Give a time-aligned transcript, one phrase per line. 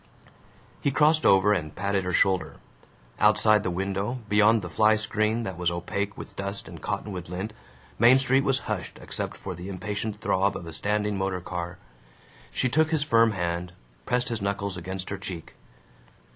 [0.81, 2.55] He crossed over and patted her shoulder.
[3.19, 7.53] Outside the window, beyond the fly screen that was opaque with dust and cottonwood lint,
[7.99, 11.77] Main Street was hushed except for the impatient throb of a standing motor car.
[12.49, 13.73] She took his firm hand,
[14.07, 15.53] pressed his knuckles against her cheek.